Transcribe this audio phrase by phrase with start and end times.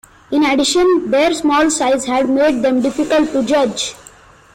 [0.31, 3.93] In addition, their small size has made them difficult to judge.